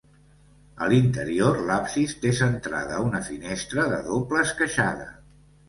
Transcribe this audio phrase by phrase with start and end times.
[0.85, 5.11] A l'interior, l'absis té centrada una finestra de doble esqueixada.